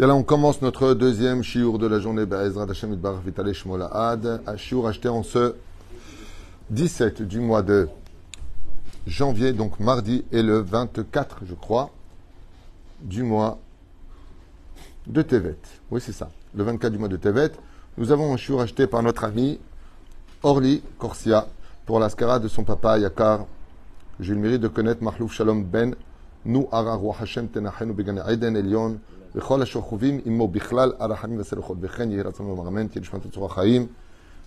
[0.00, 2.24] Et là, on commence notre deuxième shiur de la journée.
[2.30, 5.54] Un shiur acheté en ce
[6.70, 7.88] 17 du mois de
[9.06, 11.90] janvier, donc mardi, et le 24, je crois,
[13.00, 13.58] du mois
[15.06, 15.58] de Tevet.
[15.90, 16.30] Oui, c'est ça.
[16.54, 17.52] Le 24 du mois de Tevet.
[17.96, 19.58] Nous avons un shiur acheté par notre ami
[20.42, 21.48] Orly Corsia
[21.84, 23.46] pour l'ascara de son papa Yakar.
[24.20, 25.94] J'ai le mérite de connaître Mahlouf Shalom Ben,
[26.47, 28.97] nous Ararwa Hashem Tenachenu Begane Eden Elion,
[29.35, 33.87] וכל השוכבים עמו בכלל, הרחמים והסלחות, וכן יהי רצון ומרמן, כי נשמת צורה חיים.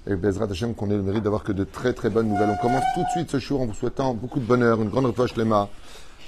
[0.08, 2.50] Et Bezrat Hashem, qu'on ait le mérite d'avoir que de très très bonnes nouvelles.
[2.56, 5.06] On commence tout de suite ce jour en vous souhaitant beaucoup de bonheur, une grande
[5.06, 5.68] repoche lema.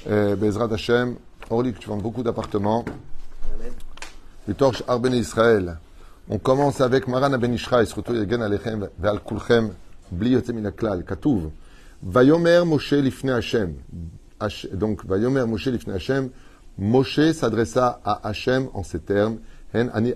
[0.04, 1.14] Bezrat Hashem,
[1.48, 2.84] Orly, que tu vends beaucoup d'appartements.
[4.48, 5.78] Les torches Arben Israël.
[6.28, 9.70] On commence avec Maran Ben Ishraï, surtout Yagen Alechem, Ve'al Kulchem,
[10.10, 11.50] Bli Yotzem Minaklal, Katuv.
[12.02, 13.74] Vayomer Moshe Lifne Hashem.
[14.73, 16.29] Donc, Vayomer Moshe Lifne Hashem.
[16.77, 19.37] Moshe s'adressa à Hachem en ces termes
[19.73, 20.13] Hen ani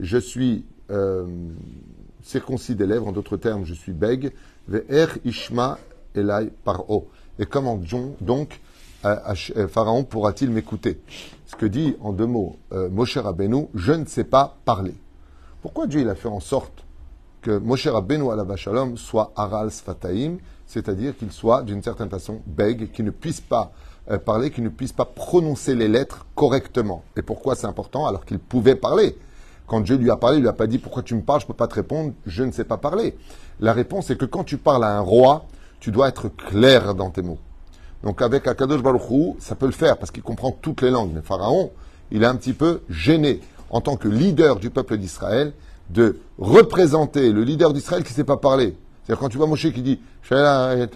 [0.00, 1.26] je suis euh,
[2.22, 4.32] circoncis des lèvres, en d'autres termes, je suis bègue.
[4.68, 5.78] Ve'er ishma
[6.14, 7.08] elai paro.
[7.38, 7.80] Et comment
[8.20, 8.60] donc
[9.04, 11.00] euh, Pharaon pourra-t-il m'écouter?
[11.46, 14.94] Ce que dit en deux mots euh, Moshe Rabbeinu, je ne sais pas parler.
[15.62, 16.84] Pourquoi Dieu il a fait en sorte
[17.42, 22.90] que Moshe Rabbeinu la shalom soit aral sfataim, c'est-à-dire qu'il soit d'une certaine façon bègue,
[22.92, 23.72] qu'il ne puisse pas
[24.10, 27.02] euh, parler, qu'il ne puisse pas prononcer les lettres correctement.
[27.16, 29.16] Et pourquoi c'est important alors qu'il pouvait parler?
[29.66, 31.46] Quand Dieu lui a parlé, il lui a pas dit pourquoi tu me parles, je
[31.46, 33.16] ne peux pas te répondre, je ne sais pas parler.
[33.58, 35.46] La réponse est que quand tu parles à un roi,
[35.80, 37.38] tu dois être clair dans tes mots.
[38.02, 39.02] Donc avec Akadosh Baruch
[39.40, 41.10] ça peut le faire parce qu'il comprend toutes les langues.
[41.14, 41.72] Mais Pharaon,
[42.10, 45.52] il est un petit peu gêné en tant que leader du peuple d'Israël
[45.90, 48.76] de représenter le leader d'Israël qui ne sait pas parler.
[49.06, 50.00] C'est-à-dire quand tu vois Moshe qui dit
[50.32, 50.86] euh,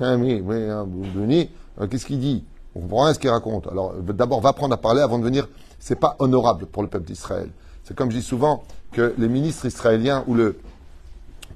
[1.89, 2.45] Qu'est-ce qu'il dit?
[2.75, 3.69] On comprend rien ce qu'il raconte.
[3.69, 5.49] Alors, d'abord, va apprendre à parler avant de venir.
[5.79, 7.51] C'est pas honorable pour le peuple d'Israël.
[7.85, 10.59] C'est comme je dis souvent que les ministres israéliens ou le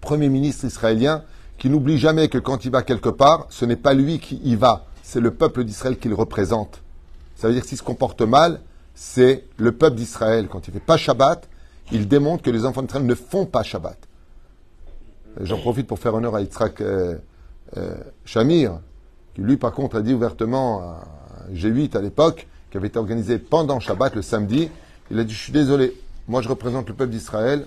[0.01, 1.25] premier ministre israélien
[1.59, 4.55] qui n'oublie jamais que quand il va quelque part, ce n'est pas lui qui y
[4.55, 6.83] va, c'est le peuple d'Israël qu'il représente.
[7.35, 8.61] Ça veut dire s'il se comporte mal,
[8.95, 10.47] c'est le peuple d'Israël.
[10.49, 11.49] Quand il fait pas Shabbat,
[11.91, 13.99] il démontre que les enfants d'Israël ne font pas Shabbat.
[15.41, 17.17] J'en profite pour faire honneur à Yitzhak euh,
[17.77, 18.81] euh, Shamir,
[19.35, 21.05] qui lui par contre a dit ouvertement à
[21.53, 24.71] G8 à l'époque, qui avait été organisé pendant Shabbat le samedi,
[25.11, 25.93] il a dit je suis désolé,
[26.29, 27.67] moi je représente le peuple d'Israël,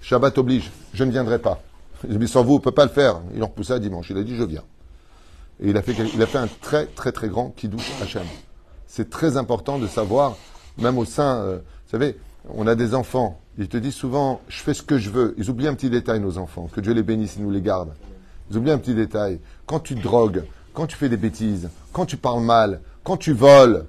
[0.00, 1.62] Shabbat oblige, je ne viendrai pas.
[2.02, 3.20] A dit sans vous, on ne peut pas le faire.
[3.34, 4.64] Il en repoussa dimanche, il a dit je viens.
[5.60, 8.26] Et il a fait, il a fait un très très très grand kiddush Hachem.
[8.88, 10.36] C'est très important de savoir,
[10.78, 14.58] même au sein, euh, vous savez, on a des enfants, ils te disent souvent je
[14.62, 15.34] fais ce que je veux.
[15.38, 17.94] Ils oublient un petit détail, nos enfants, que Dieu les bénisse, il nous les garde.
[18.50, 19.40] Ils oublient un petit détail.
[19.66, 23.86] Quand tu drogues, quand tu fais des bêtises, quand tu parles mal, quand tu voles,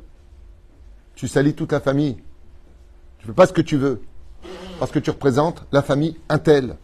[1.16, 2.18] tu salis toute la famille.
[3.20, 4.02] Tu fais pas ce que tu veux.
[4.80, 6.76] Parce que tu représentes la famille Intel.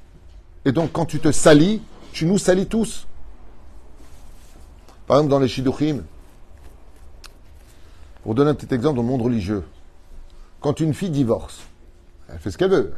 [0.66, 1.81] Et donc, quand tu te salis,
[2.13, 3.07] tu nous salis tous.
[5.07, 6.03] Par exemple, dans les Shidduchim,
[8.23, 9.63] pour donner un petit exemple dans le monde religieux,
[10.62, 11.62] quand une fille divorce,
[12.31, 12.94] elle fait ce qu'elle veut.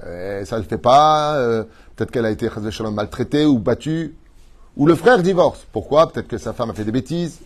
[0.46, 1.36] ça ne le fait pas.
[1.36, 1.64] Euh,
[1.96, 2.50] peut-être qu'elle a été
[2.92, 4.16] maltraitée ou battue.
[4.78, 5.66] Ou le frère divorce.
[5.72, 6.12] Pourquoi?
[6.12, 7.40] Peut-être que sa femme a fait des bêtises.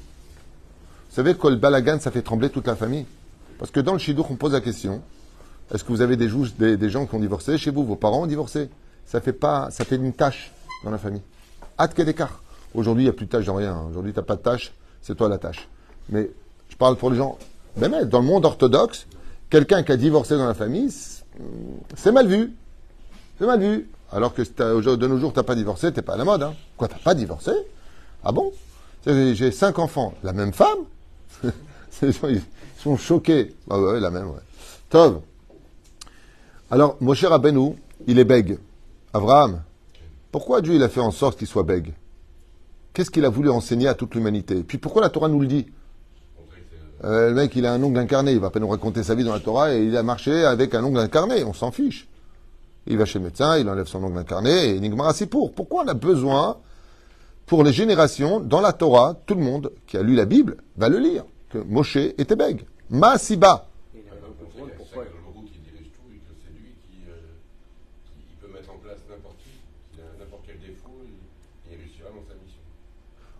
[1.09, 3.05] Vous savez le balagan, ça fait trembler toute la famille.
[3.57, 5.01] Parce que dans le shidduch, on pose la question
[5.73, 6.29] est-ce que vous avez des,
[6.89, 7.83] gens qui ont divorcé chez vous?
[7.83, 8.69] Vos parents ont divorcé
[9.05, 10.51] Ça fait pas, ça fait une tâche
[10.83, 11.23] dans la famille.
[11.79, 12.41] Hâte d'écart.
[12.73, 13.81] Aujourd'hui, il n'y a plus de tâche dans rien.
[13.89, 15.67] Aujourd'hui, tu n'as pas de tâche, c'est toi la tâche.
[16.09, 16.29] Mais
[16.69, 17.37] je parle pour les gens.
[17.77, 19.07] Ben, mais dans le monde orthodoxe,
[19.49, 20.91] quelqu'un qui a divorcé dans la famille,
[21.95, 22.53] c'est mal vu.
[23.37, 23.89] C'est mal vu.
[24.11, 26.43] Alors que de nos jours, tu n'as pas divorcé, tu n'es pas à la mode.
[26.43, 26.53] Hein.
[26.77, 27.51] Quoi, tu n'as pas divorcé?
[28.23, 28.53] Ah bon?
[29.05, 30.13] J'ai cinq enfants.
[30.23, 30.79] La même femme?
[32.01, 32.41] Ils
[32.77, 33.55] sont choqués.
[33.69, 34.41] Ah ouais, la même, ouais.
[34.89, 35.21] Tov.
[36.71, 37.75] Alors, Moshe Rabbeinu,
[38.07, 38.57] il est bègue.
[39.13, 39.61] Abraham,
[40.31, 41.93] pourquoi Dieu il a fait en sorte qu'il soit bègue?
[42.93, 44.63] Qu'est-ce qu'il a voulu enseigner à toute l'humanité?
[44.63, 45.67] Puis pourquoi la Torah nous le dit?
[47.03, 48.31] Euh, Le mec, il a un ongle incarné.
[48.31, 50.73] Il va pas nous raconter sa vie dans la Torah et il a marché avec
[50.75, 51.43] un ongle incarné.
[51.43, 52.07] On s'en fiche.
[52.87, 55.53] Il va chez le médecin, il enlève son ongle incarné et Nigmara pour.
[55.53, 56.57] Pourquoi on a besoin,
[57.47, 60.87] pour les générations, dans la Torah, tout le monde qui a lu la Bible va
[60.87, 62.61] le lire, que Moshe était bègue.
[62.91, 63.67] Masiba.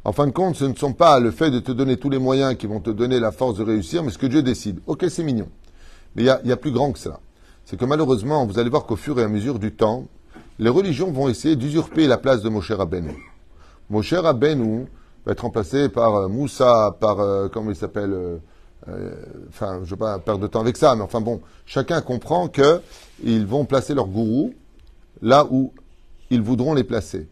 [0.06, 2.20] En fin de compte, ce ne sont pas le fait de te donner tous les
[2.20, 4.80] moyens qui vont te donner la force de réussir, mais ce que Dieu décide.
[4.86, 5.50] Ok, c'est mignon.
[6.16, 7.20] Mais il y, a, plus grand que cela
[7.66, 10.06] c'est que malheureusement, vous allez voir qu'au fur et à mesure du temps,
[10.60, 13.16] les religions vont essayer d'usurper la place de Moshe Rabbeinu.
[13.90, 14.86] Moshe Rabbeinu
[15.26, 18.14] va être remplacé par euh, Moussa, par, euh, comment il s'appelle,
[18.88, 19.16] euh,
[19.50, 22.48] enfin, je ne veux pas perdre de temps avec ça, mais enfin bon, chacun comprend
[22.48, 24.54] qu'ils vont placer leur gourou
[25.24, 25.74] là où
[26.30, 27.28] ils voudront les placer.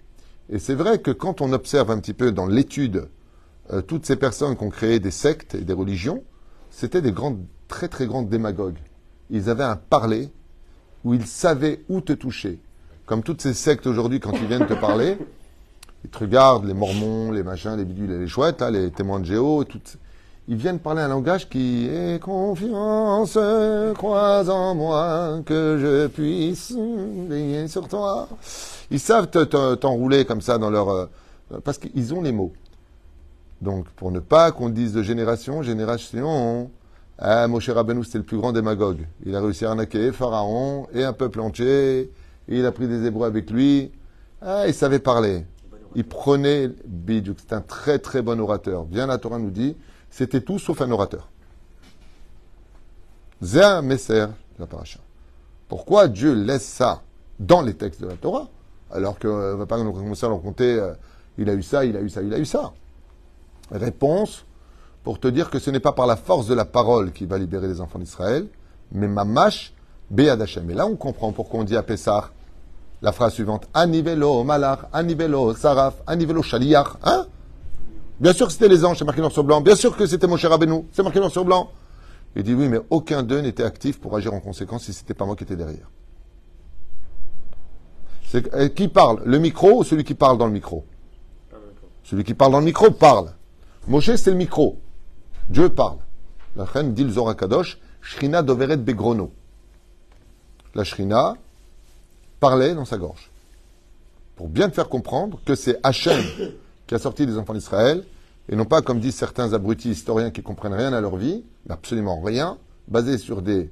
[0.50, 3.10] Et c'est vrai que quand on observe un petit peu dans l'étude
[3.72, 6.24] euh, toutes ces personnes qui ont créé des sectes et des religions,
[6.70, 8.80] c'était des grandes, très très grandes démagogues.
[9.30, 10.30] Ils avaient un parler
[11.04, 12.60] où ils savaient où te toucher.
[13.06, 15.18] Comme toutes ces sectes aujourd'hui, quand ils viennent te parler,
[16.04, 19.26] ils te regardent, les mormons, les machins, les bidules et les chouettes, les témoins de
[19.26, 19.98] Géo, toutes,
[20.48, 23.38] ils viennent parler un langage qui est confiance,
[23.96, 26.74] crois en moi que je puisse
[27.30, 28.28] veiller sur toi.
[28.92, 30.90] Ils savent t'enrouler comme ça dans leur...
[30.90, 31.06] Euh,
[31.64, 32.54] parce qu'ils ont les mots.
[33.62, 36.70] Donc, pour ne pas qu'on dise de génération, génération,
[37.18, 39.08] ah, Moshe Rabbeinu, c'était le plus grand démagogue.
[39.26, 42.12] Il a réussi à arnaquer Pharaon et un peuple entier.
[42.50, 43.92] Il a pris des Hébreux avec lui.
[44.42, 45.46] Ah, il savait parler.
[45.96, 47.38] Il prenait Bidjouk.
[47.40, 48.84] C'est un très très bon orateur.
[48.84, 49.78] Bien la Torah nous dit,
[50.14, 51.28] c'était tout sauf un orateur.
[53.42, 54.28] Zéa Messer,
[54.60, 55.00] la paracha.
[55.68, 57.02] Pourquoi Dieu laisse ça
[57.40, 58.48] dans les textes de la Torah
[58.92, 60.94] alors qu'on ne va pas commencer à leur compter, euh,
[61.40, 62.74] il a eu ça, il a eu ça, il a eu ça.
[63.72, 64.46] Réponse,
[65.04, 67.40] pour te dire que ce n'est pas par la force de la parole qui va
[67.40, 68.46] libérer les enfants d'Israël,
[68.92, 69.74] mais mamash
[70.12, 70.70] be'ad Hashem.
[70.70, 72.30] Et là, on comprend pourquoi on dit à Pessah
[73.02, 76.98] la phrase suivante Anivelo malach, anivelo saraf, anivelo shaliach.
[77.04, 77.26] Hein?
[78.20, 79.62] Bien sûr que c'était les anges, c'est marqué noir sur blanc.
[79.62, 80.58] Bien sûr que c'était mon cher
[80.92, 81.72] c'est marqué noir sur blanc.
[82.36, 85.26] Il dit oui, mais aucun d'eux n'était actif pour agir en conséquence si c'était pas
[85.26, 85.90] moi qui étais derrière.
[88.28, 89.22] C'est euh, qui parle?
[89.26, 90.86] Le micro ou celui qui parle dans le micro?
[92.04, 93.32] Celui qui parle dans le micro parle.
[93.88, 94.80] Moshe, c'est le micro.
[95.50, 95.98] Dieu parle.
[96.56, 99.32] La reine dit le Zohar Kadosh, Shrina doveret begrono.
[100.76, 101.36] La Shrina
[102.40, 103.30] parlait dans sa gorge.
[104.36, 106.24] Pour bien te faire comprendre que c'est Hachem
[106.94, 108.04] qui a sorti des enfants d'Israël,
[108.50, 112.22] et non pas comme disent certains abrutis historiens qui comprennent rien à leur vie, absolument
[112.22, 113.72] rien, basés sur des,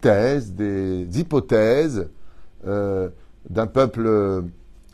[0.00, 2.08] thèses, des hypothèses
[2.66, 3.10] euh,
[3.48, 4.42] d'un peuple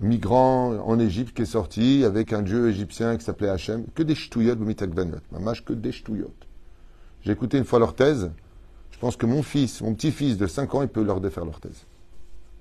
[0.03, 3.87] migrant en Égypte qui est sorti avec un dieu égyptien qui s'appelait Hachem.
[3.95, 4.59] Que des ch'touillottes,
[5.33, 6.47] Mamash, que des ch'touillottes.
[7.23, 8.31] J'ai écouté une fois leur thèse.
[8.91, 11.61] Je pense que mon fils, mon petit-fils de 5 ans, il peut leur défaire leur
[11.61, 11.87] thèse.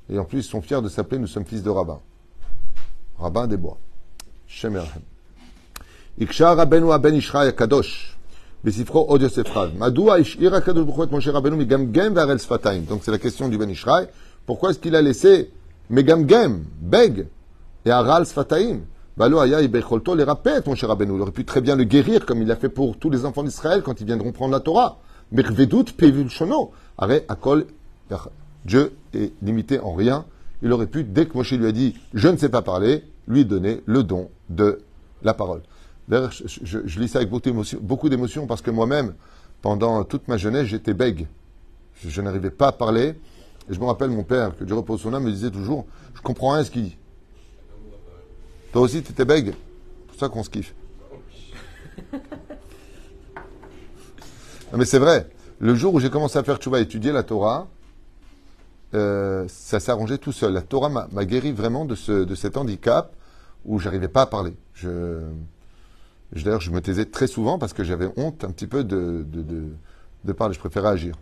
[0.10, 2.00] Et en plus, ils sont fiers de s'appeler Nous sommes fils de rabbin.
[3.19, 3.79] Rabbin des bois.
[4.47, 4.81] Shem
[6.19, 8.11] Iksha Rabbeinu Aben Ishraï Kadosh.
[8.65, 9.69] בספרו עוד יוסף חג.
[9.79, 12.85] מדוע השאיר הקדוש ברוך הוא את משה רבנו מגמגם והרל שפתיים?
[12.89, 14.07] Donc c'est la question du Ben Ishraï.
[14.47, 15.51] Pourquoi est-ce qu'il a laissé
[15.91, 17.27] Megamgem, Beg,
[17.85, 18.81] et Aral Sfataim.
[19.19, 21.15] Balo Aya Ibecholto les rappelle, mon cher Rabbeinu.
[21.17, 23.43] Il aurait pu très bien le guérir, comme il l'a fait pour tous les enfants
[23.43, 24.97] d'Israël quand ils viendront prendre la Torah.
[25.31, 26.73] Mervedut Pevul Shono.
[26.97, 27.67] Arrête, Akol,
[28.65, 30.25] Dieu est limité en rien.
[30.62, 33.46] Il aurait pu, dès que Moshe lui a dit, je ne sais pas parler, lui
[33.46, 34.82] donner le don de
[35.24, 35.62] la parole.
[36.08, 39.14] D'ailleurs, je, lis ça avec beaucoup d'émotion parce que moi-même,
[39.62, 41.28] pendant toute ma jeunesse, j'étais bègue.
[42.04, 43.16] je n'arrivais pas à parler.
[43.70, 45.86] Et je me rappelle, mon père, que Dieu repose son âme, me disait toujours
[46.16, 46.98] Je comprends rien à ce qu'il dit.
[48.72, 49.54] Toi aussi, tu étais bègue.
[49.54, 50.74] C'est pour ça qu'on se kiffe.
[52.14, 52.20] non,
[54.78, 55.30] mais c'est vrai.
[55.60, 57.68] Le jour où j'ai commencé à faire tchouba, étudier la Torah,
[58.95, 60.53] euh, ça s'est arrangé tout seul.
[60.53, 63.13] La Torah m'a guéri vraiment de, ce, de cet handicap
[63.65, 64.55] où j'arrivais pas à parler.
[64.75, 65.21] Je,
[66.33, 69.43] D'ailleurs, je me taisais très souvent parce que j'avais honte un petit peu de, de,
[69.43, 69.63] de,
[70.25, 70.55] de parler.
[70.55, 71.15] Je préférais agir.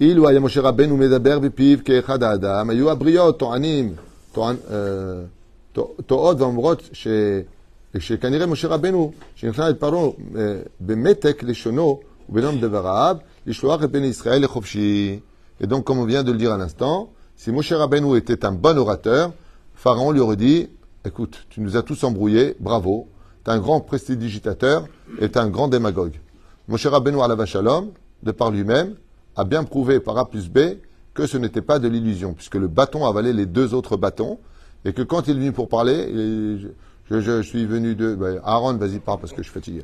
[0.00, 3.94] אילו היה משה רבנו מדבר בפיו כאחד האדם, היו הבריות טוענים,
[6.06, 7.08] טועות ואומרות ש,
[7.98, 10.08] שכנראה משה רבנו, שנכנס את פרעה
[10.80, 15.23] במתק לשונו ובנום דבריו, Israël et
[15.59, 18.51] Et donc, comme on vient de le dire à l'instant, si Moshe Rabbeinu était un
[18.51, 19.33] bon orateur,
[19.75, 20.69] Pharaon lui aurait dit
[21.05, 23.09] Écoute, tu nous as tous embrouillés, bravo,
[23.43, 24.87] t'es un grand prestidigitateur
[25.19, 26.19] et t'es un grand démagogue.
[26.69, 27.91] Moshe Rabbeinu à l'homme,
[28.23, 28.95] de par lui-même,
[29.35, 30.59] a bien prouvé par A plus B
[31.13, 34.39] que ce n'était pas de l'illusion, puisque le bâton avalait les deux autres bâtons,
[34.85, 36.59] et que quand il est venu pour parler,
[37.09, 38.15] je, suis venu de...
[38.15, 39.83] Ben, Aaron, vas-y, pars parce que je suis fatigué.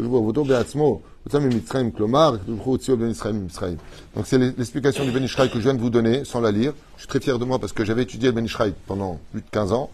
[0.00, 3.76] כתוב בעבודו בעצמו, הוצא ממצרים, כלומר, כתוב ברוך הוא הוציאו בן ישראל ממצרים.
[4.16, 6.72] Donc c'est l'explication du Ben Ishraï que je viens de vous donner, sans la lire.
[6.96, 9.40] Je suis très fier de moi parce que j'avais étudié le Ben Ishraï pendant plus
[9.40, 9.90] de 15 ans.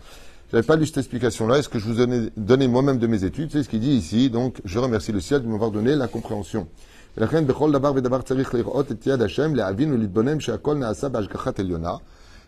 [0.50, 1.59] Je n'avais pas lu cette explication-là.
[1.59, 4.28] Est-ce que je vous ai donné moi-même de mes études C'est ce qu'il dit ici.
[4.28, 6.66] Donc, je remercie le ciel de m'avoir donné la compréhension.
[7.16, 11.94] ולכן בכל דבר ודבר צריך לראות את יד השם, להבין ולהתבונן שהכל נעשה בהשגחת עליונה.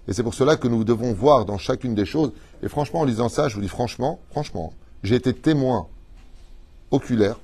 [0.08, 2.32] Et c'est pour cela que nous devons voir dans chacune des choses.
[2.62, 5.86] Et franchement, en lisant ça, je vous dis franchement, franchement, j'ai été témoin
[6.90, 7.36] oculaire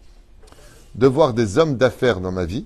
[0.95, 2.65] de voir des hommes d'affaires dans ma vie,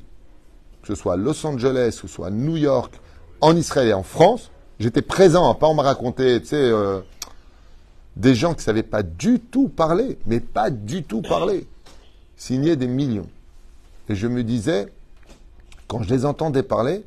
[0.81, 2.93] que ce soit à Los Angeles, ce soit à New York,
[3.41, 4.51] en Israël et en France.
[4.79, 7.01] J'étais présent, pas on m'a raconté, tu sais, euh,
[8.15, 11.67] des gens qui ne savaient pas du tout parler, mais pas du tout parler,
[12.37, 13.27] signer des millions.
[14.07, 14.87] Et je me disais,
[15.87, 17.03] quand je les entendais parler,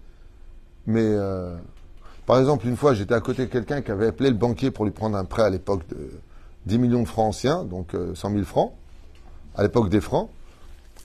[0.86, 1.56] mais euh,
[2.26, 4.84] par exemple, une fois, j'étais à côté de quelqu'un qui avait appelé le banquier pour
[4.84, 6.10] lui prendre un prêt à l'époque de
[6.66, 8.72] 10 millions de francs anciens, donc 100 euh, 000 francs,
[9.54, 10.28] à l'époque des francs.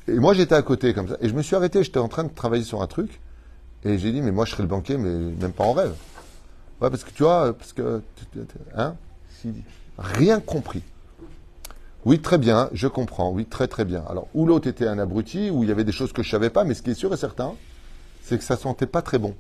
[0.08, 1.18] Et moi, j'étais à côté comme ça.
[1.22, 3.20] Et je me suis arrêté, j'étais en train de travailler sur un truc.
[3.84, 5.94] Et j'ai dit, mais moi, je serais le banquier, mais même pas en rêve.
[6.82, 8.02] Ouais, parce que tu vois, parce que.
[8.76, 8.96] Hein
[9.98, 10.84] Rien compris.
[12.06, 13.32] Oui, très bien, je comprends.
[13.32, 14.04] Oui, très très bien.
[14.10, 16.50] Alors, où l'autre était un abruti, où il y avait des choses que je savais
[16.50, 17.54] pas, mais ce qui est sûr et certain,
[18.22, 19.36] c'est que ça sentait pas très bon.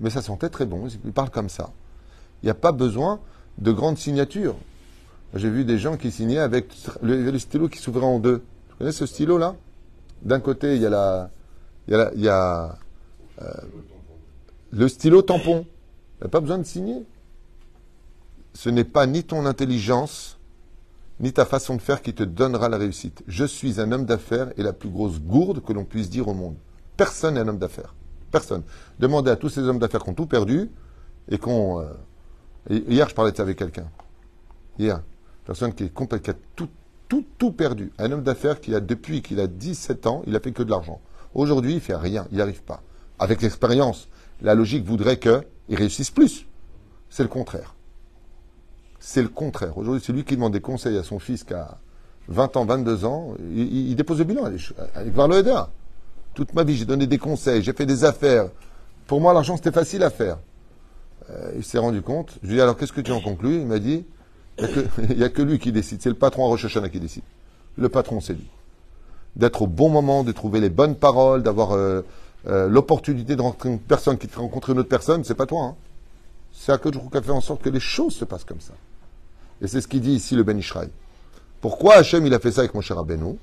[0.00, 0.88] Mais ça sentait très bon.
[1.04, 1.70] Il parle comme ça.
[2.42, 3.20] Il n'y a pas besoin
[3.58, 4.56] de grandes signatures.
[5.34, 6.66] J'ai vu des gens qui signaient avec
[7.02, 8.42] le, stylo qui s'ouvrait en deux.
[8.82, 9.54] Vous connaissez ce stylo-là
[10.22, 11.30] D'un côté, il y a
[13.40, 13.54] euh,
[14.72, 15.64] le stylo tampon.
[16.16, 17.06] Il n'y a pas besoin de signer.
[18.54, 20.36] Ce n'est pas ni ton intelligence,
[21.20, 23.22] ni ta façon de faire qui te donnera la réussite.
[23.28, 26.34] Je suis un homme d'affaires et la plus grosse gourde que l'on puisse dire au
[26.34, 26.56] monde.
[26.96, 27.94] Personne n'est un homme d'affaires.
[28.32, 28.64] Personne.
[28.98, 30.68] Demandez à tous ces hommes d'affaires qui ont tout perdu
[31.28, 31.82] et qu'on.
[31.82, 33.86] Euh, hier, je parlais de ça avec quelqu'un.
[34.76, 35.00] Hier
[35.44, 36.68] personne qui, est qui a tout,
[37.38, 37.92] tout, perdu.
[37.98, 40.70] Un homme d'affaires qui a, depuis qu'il a 17 ans, il a fait que de
[40.70, 41.00] l'argent.
[41.34, 42.82] Aujourd'hui, il fait rien, il n'y arrive pas.
[43.18, 44.08] Avec l'expérience,
[44.40, 46.46] la logique voudrait qu'il réussisse plus.
[47.10, 47.74] C'est le contraire.
[48.98, 49.76] C'est le contraire.
[49.76, 51.78] Aujourd'hui, c'est lui qui demande des conseils à son fils qui a
[52.28, 53.34] 20 ans, 22 ans.
[53.54, 55.36] Il, dépose le bilan avec Varlo
[56.34, 58.48] Toute ma vie, j'ai donné des conseils, j'ai fait des affaires.
[59.06, 60.38] Pour moi, l'argent, c'était facile à faire.
[61.30, 62.38] Euh, il s'est rendu compte.
[62.42, 63.60] Je lui ai dit, alors qu'est-ce que tu en conclus?
[63.60, 64.04] Il m'a dit,
[64.58, 66.02] il n'y a, que lui qui décide.
[66.02, 67.22] C'est le patron à Rosh qui décide.
[67.76, 68.48] Le patron, c'est lui.
[69.36, 72.02] D'être au bon moment, de trouver les bonnes paroles, d'avoir euh,
[72.48, 75.46] euh, l'opportunité de rencontrer une personne qui te fait rencontrer une autre personne, c'est pas
[75.46, 75.64] toi.
[75.64, 75.74] Hein.
[76.52, 78.74] C'est que qui a fait en sorte que les choses se passent comme ça.
[79.62, 80.88] Et c'est ce qu'il dit ici le Ben Ishraï.
[81.60, 83.38] Pourquoi Hachem il a fait ça avec mon cher Abenou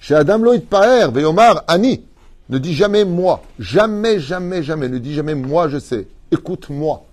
[0.00, 2.04] Chez Adam Loïd Paer, Veomar, Ani,
[2.48, 3.42] ne dit jamais moi.
[3.58, 4.88] Jamais, jamais, jamais.
[4.88, 6.06] Ne dit jamais moi je sais.
[6.30, 7.04] Écoute-moi.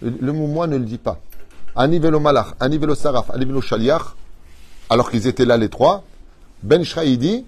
[0.00, 1.18] Le mot moi ne le dit pas.
[1.74, 4.02] Anivelo malach, anivelo saraf, anivelo shaliach,
[4.90, 6.04] alors qu'ils étaient là les trois,
[6.62, 7.44] Ben Shraï dit,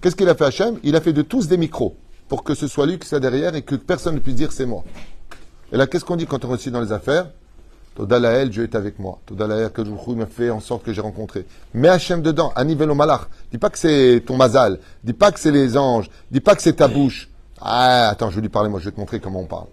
[0.00, 0.78] qu'est-ce qu'il a fait Hachem?
[0.82, 1.96] Il a fait de tous des micros,
[2.28, 4.66] pour que ce soit lui qui soit derrière et que personne ne puisse dire c'est
[4.66, 4.84] moi.
[5.72, 7.28] Et là, qu'est-ce qu'on dit quand on réussit dans les affaires?
[7.96, 9.18] Todalael, Dieu est avec moi.
[9.26, 11.46] Todalael, que Dieu m'a fait en sorte que j'ai rencontré.
[11.74, 13.28] Mais Hachem dedans, anivelo malach.
[13.52, 14.80] Dis pas que c'est ton mazal.
[15.02, 16.10] Dis pas que c'est les anges.
[16.30, 17.28] Dis pas que c'est ta bouche.
[17.60, 19.66] Ah, attends, je vais lui parler, moi, je vais te montrer comment on parle.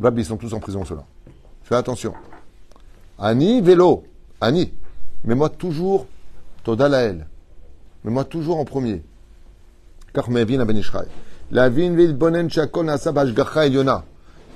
[0.00, 1.04] Blab, ils sont tous en prison, ceux-là.
[1.62, 2.14] Fais attention.
[3.18, 4.02] Ani, vélo.
[4.40, 4.72] Ani.
[5.24, 6.06] Mais moi toujours,
[6.64, 7.26] Toda Lael.
[8.02, 9.02] Mais moi toujours en premier.
[10.14, 10.28] Car
[11.50, 12.48] La bonen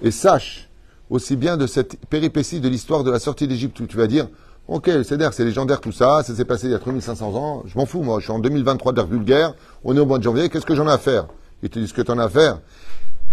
[0.03, 0.71] Et sache
[1.11, 4.29] aussi bien de cette péripétie de l'histoire de la sortie d'Égypte où tu vas dire,
[4.67, 7.77] ok, c'est c'est légendaire tout ça, ça s'est passé il y a 3500 ans, je
[7.77, 10.49] m'en fous moi, je suis en 2023 d'air vulgaire, on est au mois de janvier,
[10.49, 11.27] qu'est-ce que j'en ai à faire?
[11.63, 12.61] Ils te disent ce que tu en as à faire.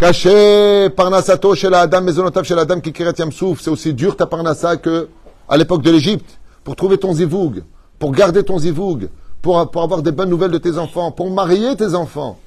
[0.02, 3.60] Caché parnasato chez la dame, maisonotav chez la dame qui kiret yamsouf.
[3.60, 5.08] C'est aussi dur ta parnassa que
[5.48, 6.40] à l'époque de l'Égypte.
[6.64, 7.62] Pour trouver ton zivoug,
[8.00, 9.08] pour garder ton zivoug,
[9.40, 12.40] pour, avoir des bonnes nouvelles de tes enfants, pour marier tes enfants.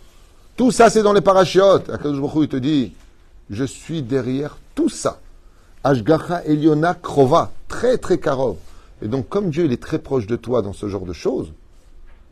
[0.58, 1.90] Tout ça, c'est dans les parachiotes.
[1.90, 2.92] Akadosh il te dit,
[3.50, 5.22] je suis derrière tout ça.
[5.82, 8.58] Ashgacha Eliona Krova, très très karov.
[9.02, 11.54] Et donc, comme Dieu il est très proche de toi dans ce genre de choses,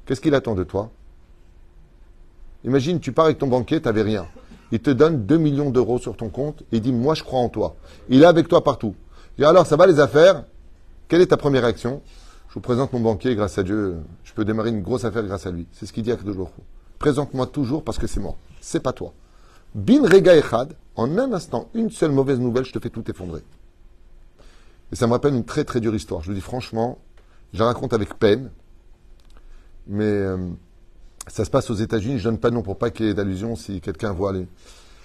[0.06, 0.89] qu'est-ce qu'il attend de toi?
[2.65, 4.25] Imagine, tu pars avec ton banquier, tu n'avais rien
[4.74, 7.39] il te donne 2 millions d'euros sur ton compte et il dit Moi, je crois
[7.39, 7.75] en toi.
[8.10, 8.96] Il est avec toi partout.
[9.39, 10.46] Alors, ça va les affaires?
[11.08, 12.01] Quelle est ta première réaction?
[12.50, 15.46] Je vous présente mon banquier, grâce à Dieu, je peux démarrer une grosse affaire grâce
[15.46, 15.68] à lui.
[15.74, 16.48] C'est ce qu'il dit à Kadosh
[16.98, 18.36] Présente-moi toujours parce que c'est moi.
[18.62, 19.13] C'est pas toi.
[19.75, 23.44] Bin Rega Echad, en un instant, une seule mauvaise nouvelle, je te fais tout effondrer.
[24.92, 26.24] Et ça me rappelle une très très dure histoire.
[26.24, 26.98] Je vous dis franchement,
[27.53, 28.50] je la raconte avec peine,
[29.86, 30.03] mais.
[30.03, 30.50] Euh,
[31.27, 32.20] ça se passe aux États-Unis.
[32.20, 34.48] Je donne pas de nom pour pas qu'il y ait d'allusion si quelqu'un voit les.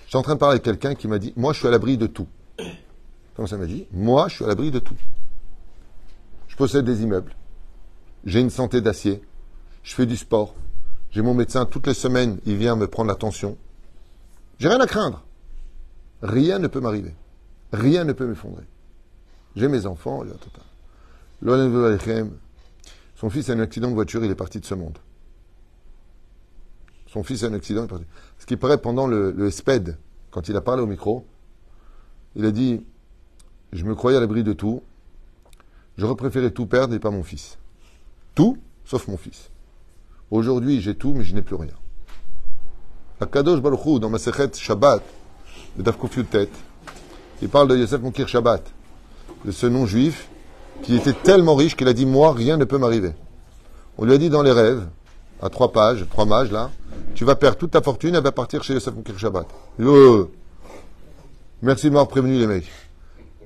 [0.08, 1.96] Je en train de parler avec quelqu'un qui m'a dit Moi, je suis à l'abri
[1.98, 2.26] de tout.
[3.36, 3.86] Comment ça m'a dit?
[3.92, 4.96] Moi, je suis à l'abri de tout.
[6.48, 7.34] Je possède des immeubles.
[8.24, 9.22] J'ai une santé d'acier.
[9.82, 10.54] Je fais du sport.
[11.10, 12.38] J'ai mon médecin toutes les semaines.
[12.46, 13.56] Il vient me prendre l'attention.
[14.58, 15.24] J'ai rien à craindre.
[16.22, 17.14] Rien ne peut m'arriver.
[17.72, 18.64] Rien ne peut m'effondrer.
[19.54, 20.24] J'ai mes enfants.
[23.14, 24.24] Son fils a un accident de voiture.
[24.24, 24.98] Il est parti de ce monde.
[27.12, 27.86] Son fils a un accident.
[28.38, 29.96] Ce qui paraît pendant le, SPED,
[30.30, 31.26] quand il a parlé au micro,
[32.36, 32.82] il a dit
[33.72, 34.82] Je me croyais à l'abri de tout.
[35.96, 37.58] J'aurais préféré tout perdre et pas mon fils.
[38.34, 39.50] Tout, sauf mon fils.
[40.30, 41.72] Aujourd'hui, j'ai tout, mais je n'ai plus rien.
[43.32, 45.02] Kadosh Baruch dans ma Shabbat,
[45.76, 46.54] de Dafkofiu tête,
[47.42, 48.62] il parle de Yosef Moukir Shabbat,
[49.44, 50.28] de ce nom juif
[50.82, 53.12] qui était tellement riche qu'il a dit Moi, rien ne peut m'arriver.
[53.96, 54.86] On lui a dit dans les rêves,
[55.42, 56.70] à trois pages, trois mages là,
[57.18, 59.44] tu vas perdre toute ta fortune, elle va partir chez Yosef Moukir Shabbat.
[59.76, 60.30] Dit, oh,
[61.62, 62.70] merci de m'avoir prévenu les mecs.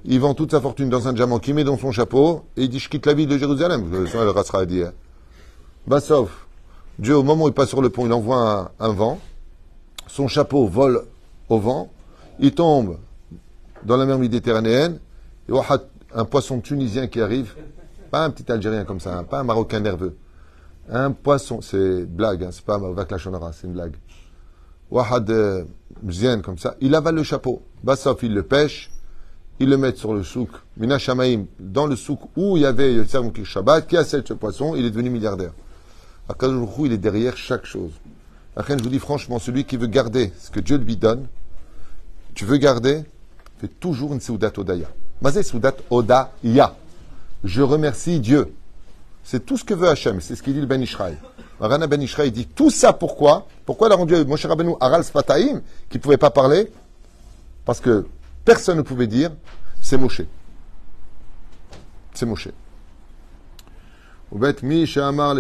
[0.05, 2.69] Il vend toute sa fortune dans un diamant qu'il met dans son chapeau et il
[2.69, 3.91] dit Je quitte la ville de Jérusalem.
[3.91, 4.93] Le rassera à dire.
[5.87, 6.47] Bah, sauf,
[6.99, 9.19] Dieu, au moment où il passe sur le pont, il envoie un, vent.
[10.07, 11.07] Son chapeau vole
[11.49, 11.91] au vent.
[12.41, 12.99] Il tombe
[13.85, 14.99] dans la mer Méditerranéenne.
[15.49, 15.53] Et
[16.15, 17.55] un poisson tunisien qui arrive.
[18.11, 20.15] Pas un petit Algérien comme ça, hein, pas un Marocain nerveux.
[20.91, 23.95] Un poisson, c'est blague, hein, c'est pas la Shonara, c'est une blague.
[24.91, 25.65] Wahad euh,
[26.43, 27.63] comme ça, il avale le chapeau.
[27.83, 28.91] Bassof, il le pêche,
[29.59, 32.93] il le met sur le souk, Mina Shamaim, dans le souk où il y avait
[32.93, 35.53] le Sermoukir Shabbat, qui a ce poisson, il est devenu milliardaire.
[36.29, 37.93] Akadoujou, il est derrière chaque chose.
[38.57, 41.27] Après, je vous dis franchement, celui qui veut garder ce que Dieu lui donne,
[42.35, 43.05] tu veux garder,
[43.59, 44.89] fais toujours une Seudat Odaya.
[45.21, 46.75] Mazé Seudat Odaya.
[47.45, 48.53] Je remercie Dieu.
[49.24, 50.22] C'est tout ce que veut Hachem.
[50.22, 51.18] C'est ce qu'il dit le Ben Ishraï.
[51.60, 55.62] Rana Ben Ishraï dit tout ça pourquoi Pourquoi il a rendu Moshe Rabbeinu Aral Sfataim,
[55.90, 56.72] qui ne pouvait pas parler
[57.66, 58.06] Parce que
[58.46, 59.32] personne ne pouvait dire
[59.82, 60.22] c'est Moshe.
[62.14, 62.50] C'est Moshe.
[64.32, 65.34] ובית מי שאמר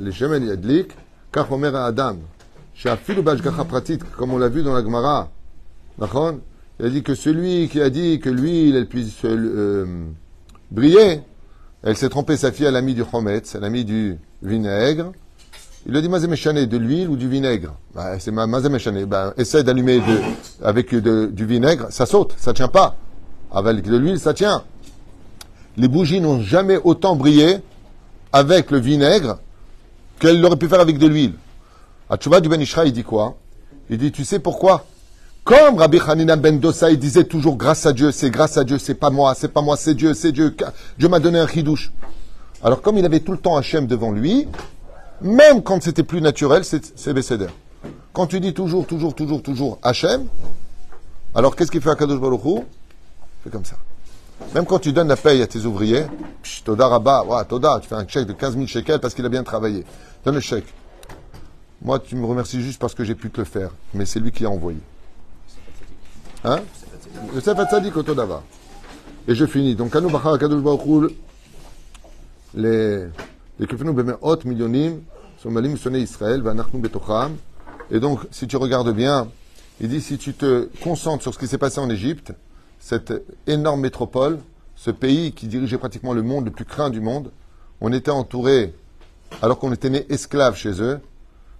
[0.00, 0.92] לשמן ידליק,
[1.32, 2.16] כך אומר האדם,
[2.74, 5.28] שאפילו בהשגחה פרטית, comme on l'a vu dans la Gemara,
[5.98, 6.40] נכון?
[6.80, 10.06] Il a dit que celui qui a dit que l'huile, elle puisse euh,
[10.70, 11.22] briller,
[11.83, 15.11] elle s'est trompée, sa fille, elle a mis du chometz, elle a mis du vinaigre.
[15.85, 18.69] Il a dit mazé de l'huile ou du vinaigre bah, C'est mazé
[19.05, 20.01] bah, essaie d'allumer
[20.63, 22.95] avec du vinaigre, ça saute, ça tient pas.
[23.51, 24.63] Avec de l'huile, ça tient.
[25.75, 27.57] Les bougies n'ont jamais autant brillé
[28.31, 29.39] avec le vinaigre
[30.19, 31.33] qu'elles l'auraient pu faire avec de l'huile.
[32.25, 33.35] Vois, du Ben Ishra, il dit quoi?
[33.89, 34.85] Il dit, tu sais pourquoi?
[35.43, 38.77] Comme Rabbi Hanina ben Dossa, il disait toujours grâce à Dieu, c'est grâce à Dieu,
[38.77, 40.55] c'est pas moi, c'est pas moi, c'est Dieu, c'est Dieu.
[40.97, 41.91] Dieu m'a donné un chidouche.
[42.63, 44.47] Alors comme il avait tout le temps Hachem devant lui,
[45.21, 47.47] même quand c'était plus naturel, c'est Besséder.
[48.13, 50.27] Quand tu dis toujours, toujours, toujours, toujours Hachem,
[51.35, 52.63] alors qu'est-ce qu'il fait à Kadosh Baruch
[53.43, 53.75] Fait comme ça.
[54.55, 56.05] Même quand tu donnes la paye à tes ouvriers,
[56.63, 59.43] Toda Rabba, Toda, tu fais un chèque de 15 000 shekels parce qu'il a bien
[59.43, 59.83] travaillé.
[60.23, 60.73] Donne le chèque.
[61.81, 64.31] Moi, tu me remercies juste parce que j'ai pu te le faire, mais c'est lui
[64.31, 64.79] qui a envoyé.
[66.43, 66.59] Hein
[67.33, 67.93] Yosef Hatzadik.
[69.27, 69.75] Et je finis.
[69.75, 69.95] Donc,
[72.55, 73.07] les
[76.01, 76.43] Israël.
[77.91, 79.27] Et donc, si tu regardes bien,
[79.79, 82.33] il dit si tu te concentres sur ce qui s'est passé en Égypte,
[82.79, 83.13] cette
[83.47, 84.39] énorme métropole,
[84.75, 87.31] ce pays qui dirigeait pratiquement le monde, le plus craint du monde,
[87.79, 88.73] on était entouré,
[89.41, 90.99] alors qu'on était né esclaves chez eux,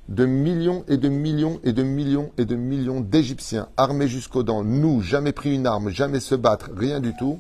[0.10, 4.64] de millions et de millions et de millions et de millions d'Égyptiens armés jusqu'aux dents,
[4.64, 7.40] nous, jamais pris une arme, jamais se battre, rien du tout.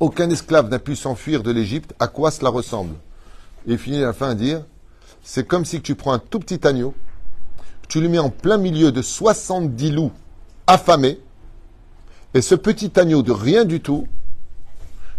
[0.00, 1.94] Aucun esclave n'a pu s'enfuir de l'Égypte.
[1.98, 2.94] À quoi cela ressemble?
[3.66, 4.64] Et il finit à la fin à dire,
[5.22, 6.94] c'est comme si tu prends un tout petit agneau,
[7.88, 10.12] tu le mets en plein milieu de 70 loups
[10.66, 11.20] affamés,
[12.34, 14.06] et ce petit agneau de rien du tout,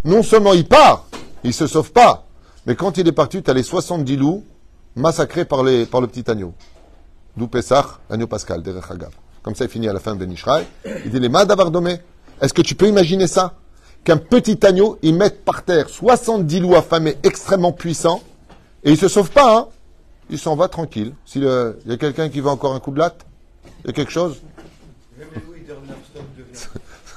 [0.04, 1.08] non seulement il part,
[1.44, 2.26] il se sauve pas,
[2.66, 4.44] mais quand il est parti, tu as les 70 loups
[4.96, 6.54] massacré par, le petit agneau.
[7.36, 7.50] D'où
[8.10, 9.12] agneau pascal, Hagav.
[9.42, 10.66] Comme ça, il finit à la fin de Nishraï.
[11.06, 12.00] Il dit les Madavardomé.
[12.42, 13.54] Est-ce que tu peux imaginer ça?
[14.04, 18.22] Qu'un petit agneau, il mette par terre 70 loups affamés extrêmement puissants,
[18.84, 19.68] et il se sauve pas, hein
[20.30, 21.14] Il s'en va tranquille.
[21.26, 23.26] S'il y a quelqu'un qui veut encore un coup de latte?
[23.84, 24.42] Il y a quelque chose?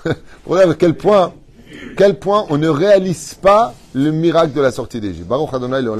[0.47, 1.33] Regarde à quel point,
[1.97, 5.27] quel point on ne réalise pas le miracle de la sortie d'Égypte.
[5.27, 5.93] Baruch Adonai, le.